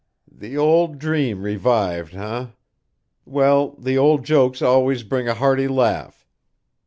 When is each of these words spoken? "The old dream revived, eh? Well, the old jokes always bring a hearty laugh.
"The 0.31 0.57
old 0.57 0.97
dream 0.97 1.43
revived, 1.43 2.15
eh? 2.15 2.47
Well, 3.23 3.75
the 3.77 3.99
old 3.99 4.25
jokes 4.25 4.63
always 4.63 5.03
bring 5.03 5.27
a 5.27 5.35
hearty 5.35 5.67
laugh. 5.67 6.25